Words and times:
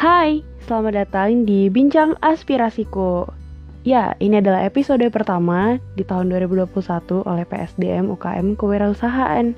Hai, 0.00 0.40
selamat 0.64 0.96
datang 0.96 1.44
di 1.44 1.68
Bincang 1.68 2.16
Aspirasiku. 2.24 3.28
Ya, 3.84 4.16
ini 4.16 4.40
adalah 4.40 4.64
episode 4.64 5.04
pertama 5.12 5.76
di 5.92 6.08
tahun 6.08 6.32
2021 6.32 7.20
oleh 7.28 7.44
PSDM 7.44 8.08
UKM 8.08 8.56
Kewirausahaan. 8.56 9.52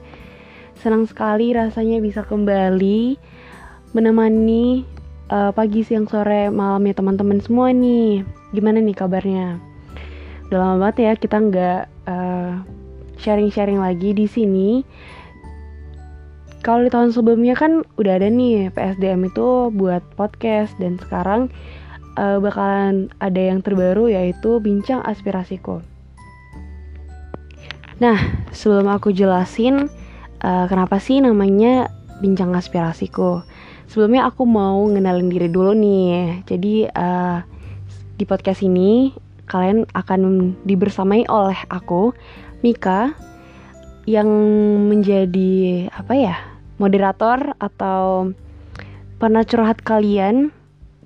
Senang 0.74 1.06
sekali 1.06 1.54
rasanya 1.54 2.02
bisa 2.02 2.26
kembali 2.26 3.22
menemani 3.94 4.82
uh, 5.30 5.54
pagi, 5.54 5.86
siang, 5.86 6.10
sore, 6.10 6.50
malamnya 6.50 6.98
teman-teman 6.98 7.38
semua 7.38 7.70
nih. 7.70 8.26
Gimana 8.50 8.82
nih 8.82 8.98
kabarnya? 8.98 9.62
Udah 10.50 10.58
lama 10.58 10.90
banget 10.90 11.06
ya 11.06 11.12
kita 11.22 11.38
nggak 11.38 11.80
uh, 12.10 12.58
sharing-sharing 13.14 13.78
lagi 13.78 14.10
di 14.10 14.26
sini 14.26 14.82
kalau 16.62 16.86
di 16.86 16.90
tahun 16.94 17.10
sebelumnya 17.10 17.58
kan 17.58 17.82
udah 17.98 18.22
ada 18.22 18.30
nih 18.30 18.70
PSDM 18.70 19.34
itu 19.34 19.74
buat 19.74 20.00
podcast 20.14 20.78
dan 20.78 20.94
sekarang 21.02 21.50
uh, 22.14 22.38
bakalan 22.38 23.10
ada 23.18 23.42
yang 23.50 23.58
terbaru 23.66 24.06
yaitu 24.06 24.62
bincang 24.62 25.02
aspirasiku. 25.02 25.82
Nah, 27.98 28.18
sebelum 28.54 28.86
aku 28.94 29.10
jelasin 29.10 29.90
uh, 30.46 30.64
kenapa 30.70 31.02
sih 31.02 31.18
namanya 31.18 31.90
bincang 32.22 32.54
aspirasiku, 32.54 33.42
sebelumnya 33.90 34.30
aku 34.30 34.46
mau 34.46 34.86
ngenalin 34.86 35.34
diri 35.34 35.50
dulu 35.50 35.74
nih. 35.74 36.46
Jadi 36.46 36.86
uh, 36.86 37.42
di 38.14 38.22
podcast 38.22 38.62
ini 38.62 39.10
kalian 39.50 39.82
akan 39.98 40.54
dibersamai 40.62 41.26
oleh 41.26 41.58
aku, 41.74 42.14
Mika, 42.62 43.10
yang 44.06 44.30
menjadi 44.86 45.90
apa 45.90 46.14
ya 46.14 46.51
moderator 46.82 47.54
atau 47.62 48.34
pernah 49.22 49.46
curhat 49.46 49.78
kalian 49.86 50.50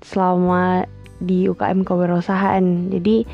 selama 0.01 0.89
di 1.21 1.45
UKM 1.45 1.85
kewirausahaan. 1.85 2.89
Jadi 2.89 3.29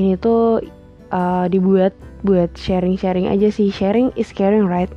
ini 0.00 0.16
tuh 0.16 0.64
uh, 1.12 1.44
dibuat 1.52 1.92
buat 2.24 2.48
sharing-sharing 2.56 3.28
aja 3.28 3.52
sih. 3.52 3.68
Sharing 3.68 4.16
is 4.16 4.32
caring, 4.32 4.64
right? 4.64 4.90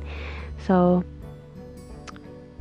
So 0.64 1.04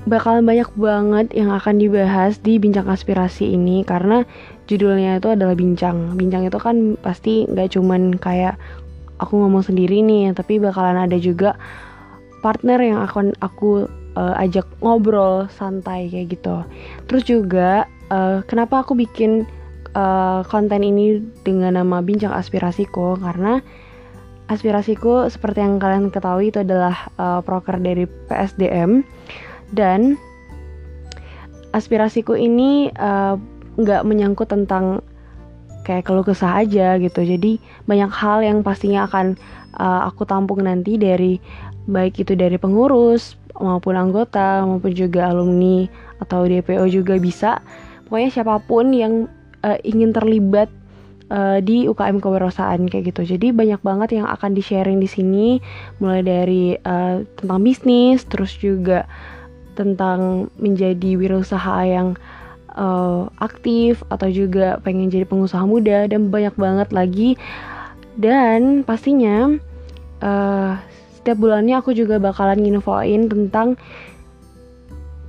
bakalan 0.08 0.44
banyak 0.48 0.68
banget 0.76 1.28
yang 1.36 1.52
akan 1.52 1.80
dibahas 1.80 2.40
di 2.40 2.56
bincang 2.60 2.88
aspirasi 2.88 3.56
ini 3.56 3.84
karena 3.84 4.24
judulnya 4.68 5.20
itu 5.24 5.32
adalah 5.32 5.56
bincang. 5.56 6.16
Bincang 6.20 6.44
itu 6.48 6.60
kan 6.60 7.00
pasti 7.00 7.48
nggak 7.48 7.76
cuman 7.76 8.20
kayak 8.20 8.60
aku 9.20 9.36
ngomong 9.36 9.64
sendiri 9.64 10.00
nih, 10.00 10.32
tapi 10.32 10.60
bakalan 10.60 11.08
ada 11.08 11.20
juga 11.20 11.60
partner 12.40 12.80
yang 12.80 13.00
akan 13.04 13.36
aku 13.44 13.92
uh, 14.16 14.34
ajak 14.40 14.66
ngobrol 14.80 15.46
santai 15.52 16.10
kayak 16.10 16.40
gitu. 16.40 16.64
Terus 17.10 17.24
juga 17.28 17.86
uh, 18.10 18.42
kenapa 18.46 18.82
aku 18.82 18.96
bikin 18.98 19.46
uh, 19.94 20.42
konten 20.48 20.82
ini 20.82 21.22
dengan 21.44 21.78
nama 21.78 22.02
Bincang 22.02 22.34
Aspirasiku 22.34 23.20
karena 23.20 23.62
aspirasiku 24.50 25.30
seperti 25.30 25.62
yang 25.62 25.78
kalian 25.78 26.10
ketahui 26.10 26.50
itu 26.50 26.66
adalah 26.66 27.06
uh, 27.22 27.38
proker 27.46 27.78
dari 27.78 28.10
PSDM 28.30 29.06
dan 29.78 30.18
aspirasiku 31.70 32.34
ini 32.34 32.90
nggak 33.78 34.02
menyangkut 34.02 34.50
tentang 34.50 35.06
kayak 35.84 36.08
keluh 36.08 36.26
kesah 36.26 36.64
aja 36.64 37.00
gitu. 37.00 37.22
Jadi 37.24 37.58
banyak 37.88 38.12
hal 38.12 38.44
yang 38.46 38.62
pastinya 38.62 39.08
akan 39.08 39.40
uh, 39.78 40.08
aku 40.10 40.28
tampung 40.28 40.64
nanti 40.64 41.00
dari 41.00 41.40
baik 41.90 42.22
itu 42.22 42.38
dari 42.38 42.62
pengurus, 42.62 43.40
maupun 43.60 43.98
anggota 44.00 44.64
maupun 44.64 44.94
juga 44.96 45.30
alumni 45.30 45.86
atau 46.24 46.48
DPO 46.48 46.86
juga 46.90 47.20
bisa. 47.20 47.60
Pokoknya 48.08 48.30
siapa 48.32 48.56
pun 48.64 48.94
yang 48.96 49.30
uh, 49.62 49.78
ingin 49.86 50.16
terlibat 50.16 50.72
uh, 51.30 51.60
di 51.62 51.86
UKM 51.86 52.24
kewirausahaan 52.24 52.82
kayak 52.90 53.14
gitu. 53.14 53.38
Jadi 53.38 53.54
banyak 53.54 53.82
banget 53.84 54.22
yang 54.22 54.28
akan 54.28 54.56
di 54.56 54.64
sharing 54.64 54.98
di 54.98 55.10
sini. 55.10 55.48
Mulai 56.02 56.22
dari 56.26 56.64
uh, 56.76 57.24
tentang 57.38 57.60
bisnis 57.62 58.26
terus 58.26 58.56
juga 58.58 59.06
tentang 59.78 60.52
menjadi 60.60 61.16
wirausaha 61.16 61.88
yang 61.88 62.20
uh, 62.76 63.30
aktif 63.40 64.04
atau 64.12 64.28
juga 64.30 64.78
pengen 64.84 65.10
jadi 65.10 65.26
pengusaha 65.26 65.64
muda 65.66 66.06
dan 66.10 66.30
banyak 66.30 66.54
banget 66.58 66.90
lagi. 66.92 67.30
Dan 68.20 68.84
pastinya 68.84 69.56
uh, 70.20 70.76
setiap 71.16 71.38
bulannya 71.40 71.80
aku 71.80 71.96
juga 71.96 72.20
bakalan 72.20 72.60
nginfoin 72.60 73.32
tentang 73.32 73.80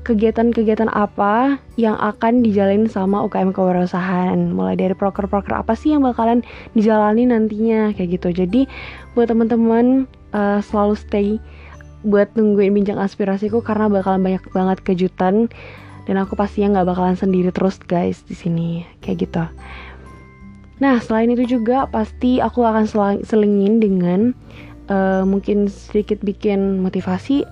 kegiatan-kegiatan 0.00 0.90
apa 0.90 1.60
yang 1.76 1.94
akan 1.94 2.42
dijalin 2.42 2.88
sama 2.90 3.22
UKM 3.28 3.52
kewirausahaan. 3.54 4.38
Mulai 4.50 4.74
dari 4.74 4.94
proker-proker 4.96 5.54
apa 5.54 5.76
sih 5.76 5.94
yang 5.94 6.02
bakalan 6.02 6.42
dijalani 6.74 7.28
nantinya 7.28 7.94
kayak 7.94 8.18
gitu. 8.18 8.32
Jadi 8.32 8.66
buat 9.14 9.30
teman-teman 9.30 10.10
uh, 10.34 10.58
selalu 10.64 10.94
stay 10.98 11.28
buat 12.00 12.32
nungguin 12.32 12.72
bincang 12.72 12.96
aspirasiku 12.96 13.60
karena 13.60 13.92
bakalan 13.92 14.24
banyak 14.24 14.44
banget 14.56 14.78
kejutan 14.80 15.52
dan 16.10 16.18
aku 16.18 16.34
pastinya 16.34 16.82
nggak 16.82 16.90
bakalan 16.90 17.14
sendiri 17.14 17.54
terus 17.54 17.78
guys 17.78 18.26
di 18.26 18.34
sini. 18.34 18.82
Kayak 18.98 19.30
gitu. 19.30 19.44
Nah 20.82 20.98
selain 20.98 21.30
itu 21.30 21.46
juga 21.46 21.86
pasti 21.86 22.42
aku 22.42 22.66
akan 22.66 22.90
selingin 23.22 23.78
dengan 23.78 24.34
uh, 24.90 25.22
mungkin 25.22 25.70
sedikit 25.70 26.18
bikin 26.26 26.82
motivasi. 26.82 27.46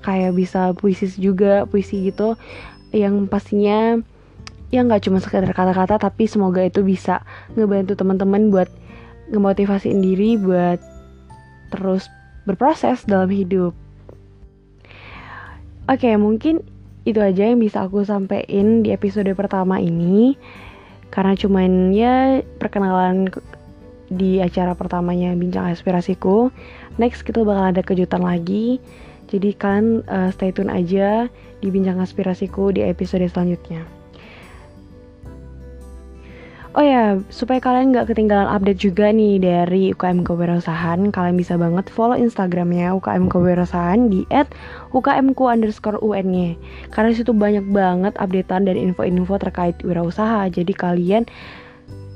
Kayak 0.00 0.32
bisa 0.40 0.72
puisi 0.72 1.04
juga 1.20 1.68
puisi 1.68 2.08
gitu. 2.08 2.40
Yang 2.96 3.28
pastinya 3.28 4.00
ya 4.72 4.80
nggak 4.80 5.04
cuma 5.04 5.20
sekedar 5.20 5.52
kata-kata 5.52 6.00
tapi 6.00 6.24
semoga 6.24 6.64
itu 6.64 6.80
bisa 6.80 7.20
ngebantu 7.60 7.92
teman-teman 7.92 8.48
buat 8.48 8.72
ngemotivasiin 9.28 10.00
diri 10.00 10.40
buat 10.40 10.80
terus 11.68 12.08
berproses 12.48 13.04
dalam 13.04 13.28
hidup. 13.28 13.76
Oke, 15.92 16.08
okay, 16.08 16.16
mungkin 16.16 16.71
itu 17.02 17.18
aja 17.18 17.50
yang 17.50 17.58
bisa 17.58 17.82
aku 17.82 18.06
sampaikan 18.06 18.86
di 18.86 18.94
episode 18.94 19.30
pertama 19.34 19.82
ini. 19.82 20.38
Karena 21.12 21.36
cuman 21.36 21.92
ya 21.92 22.40
perkenalan 22.56 23.28
di 24.12 24.40
acara 24.40 24.72
pertamanya 24.76 25.32
Bincang 25.36 25.72
Aspirasiku. 25.72 26.52
Next 26.96 27.24
kita 27.24 27.44
bakal 27.44 27.76
ada 27.76 27.82
kejutan 27.84 28.24
lagi. 28.24 28.80
Jadi 29.32 29.56
kalian 29.56 30.04
uh, 30.08 30.28
stay 30.32 30.52
tune 30.52 30.68
aja 30.68 31.28
di 31.60 31.68
Bincang 31.72 32.00
Aspirasiku 32.00 32.72
di 32.72 32.84
episode 32.84 33.24
selanjutnya. 33.28 34.01
Oh 36.72 36.80
ya, 36.80 37.20
supaya 37.28 37.60
kalian 37.60 37.92
nggak 37.92 38.08
ketinggalan 38.08 38.48
update 38.48 38.80
juga 38.80 39.12
nih 39.12 39.36
dari 39.36 39.92
UKM 39.92 40.24
Kewirausahaan, 40.24 41.12
kalian 41.12 41.36
bisa 41.36 41.60
banget 41.60 41.92
follow 41.92 42.16
Instagramnya 42.16 42.96
UKM 42.96 43.28
Kewirausahaan 43.28 44.08
di 44.08 44.24
un 44.24 45.32
Karena 46.88 47.10
situ 47.12 47.32
banyak 47.36 47.66
banget 47.68 48.16
updatean 48.16 48.64
dan 48.64 48.80
info-info 48.80 49.36
terkait 49.36 49.76
wirausaha. 49.84 50.48
Jadi 50.48 50.72
kalian 50.72 51.28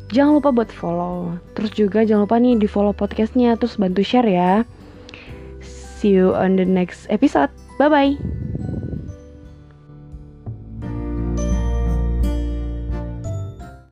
Jangan 0.07 0.39
lupa 0.39 0.55
buat 0.55 0.71
follow. 0.71 1.35
Terus 1.59 1.71
juga 1.75 2.07
jangan 2.07 2.31
lupa 2.31 2.39
nih 2.39 2.55
di 2.63 2.71
follow 2.71 2.95
podcastnya, 2.95 3.59
terus 3.59 3.75
bantu 3.75 4.07
share 4.07 4.31
ya. 4.31 4.63
See 5.99 6.15
you 6.15 6.31
on 6.31 6.55
the 6.55 6.67
next 6.67 7.11
episode. 7.11 7.51
Bye 7.75 7.91
bye. 7.91 8.46